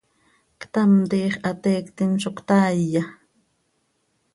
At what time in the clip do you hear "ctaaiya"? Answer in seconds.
2.37-3.03